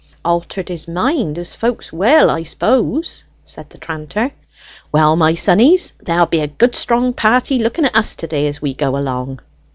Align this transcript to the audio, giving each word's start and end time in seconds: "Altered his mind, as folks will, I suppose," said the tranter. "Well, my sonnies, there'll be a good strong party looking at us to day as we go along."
"Altered 0.25 0.69
his 0.69 0.87
mind, 0.87 1.37
as 1.37 1.53
folks 1.53 1.93
will, 1.93 2.31
I 2.31 2.41
suppose," 2.41 3.23
said 3.43 3.69
the 3.69 3.77
tranter. 3.77 4.31
"Well, 4.91 5.15
my 5.15 5.35
sonnies, 5.35 5.93
there'll 6.01 6.25
be 6.25 6.39
a 6.41 6.47
good 6.47 6.73
strong 6.73 7.13
party 7.13 7.59
looking 7.59 7.85
at 7.85 7.95
us 7.95 8.15
to 8.15 8.25
day 8.25 8.47
as 8.47 8.63
we 8.63 8.73
go 8.73 8.97
along." 8.97 9.41